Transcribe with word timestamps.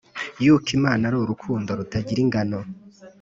Yuko 0.45 0.67
Imana 0.77 1.01
Ari 1.09 1.17
urukundo 1.19 1.69
Rutagira 1.79 2.19
ingano 2.25 2.59